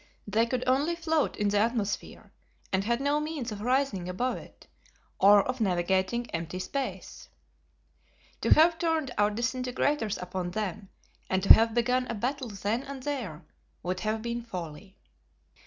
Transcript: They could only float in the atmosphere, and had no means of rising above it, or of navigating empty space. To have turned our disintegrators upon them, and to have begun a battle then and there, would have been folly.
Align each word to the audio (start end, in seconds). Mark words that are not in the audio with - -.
They 0.25 0.47
could 0.47 0.63
only 0.65 0.95
float 0.95 1.35
in 1.35 1.49
the 1.49 1.59
atmosphere, 1.59 2.31
and 2.73 2.83
had 2.83 2.99
no 3.01 3.19
means 3.19 3.51
of 3.51 3.61
rising 3.61 4.09
above 4.09 4.37
it, 4.37 4.65
or 5.19 5.43
of 5.43 5.61
navigating 5.61 6.27
empty 6.31 6.57
space. 6.57 7.29
To 8.41 8.49
have 8.55 8.79
turned 8.79 9.11
our 9.19 9.29
disintegrators 9.29 10.17
upon 10.17 10.49
them, 10.49 10.89
and 11.29 11.43
to 11.43 11.53
have 11.53 11.75
begun 11.75 12.07
a 12.07 12.15
battle 12.15 12.49
then 12.49 12.81
and 12.81 13.03
there, 13.03 13.45
would 13.83 13.99
have 13.99 14.23
been 14.23 14.41
folly. 14.41 14.97